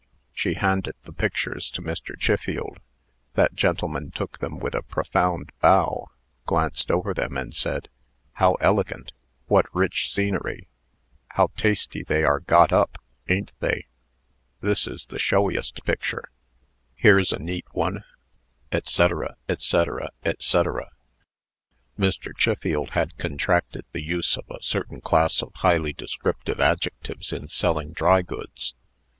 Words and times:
She 0.33 0.55
handed 0.55 0.95
the 1.03 1.11
pictures 1.13 1.69
to 1.69 1.79
Mr. 1.83 2.17
Chiffield. 2.19 2.79
That 3.35 3.53
gentleman 3.53 4.09
took 4.09 4.39
them 4.39 4.57
with 4.57 4.73
a 4.73 4.81
profound 4.81 5.51
bow, 5.61 6.07
glanced 6.47 6.89
over 6.89 7.13
them, 7.13 7.37
and 7.37 7.53
said, 7.53 7.87
"How 8.33 8.55
elegant!" 8.55 9.11
"What 9.45 9.67
rich 9.75 10.11
scenery!" 10.11 10.67
"How 11.27 11.49
tasty 11.55 12.03
they 12.03 12.23
are 12.23 12.39
got 12.39 12.73
up, 12.73 12.97
a'n't 13.29 13.51
they?" 13.59 13.85
"This 14.59 14.87
is 14.87 15.05
the 15.05 15.19
showiest 15.19 15.85
picture;" 15.85 16.29
"Here's 16.95 17.31
a 17.31 17.37
neat 17.37 17.67
one," 17.71 18.03
&c., 18.73 18.79
&c., 19.53 19.77
&c. 19.77 20.57
Mr. 21.99 22.37
Chiffield 22.37 22.89
had 22.93 23.17
contracted 23.19 23.85
the 23.91 24.01
use 24.03 24.35
of 24.35 24.49
a 24.49 24.63
certain 24.63 24.99
class 24.99 25.43
of 25.43 25.53
highly 25.57 25.93
descriptive 25.93 26.59
adjectives 26.59 27.31
in 27.31 27.49
selling 27.49 27.91
dry 27.91 28.23
goods. 28.23 28.73